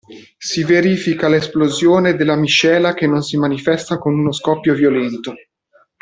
[0.39, 5.35] Si verifica la esplosione della miscela che non si manifesta con uno scoppio violento.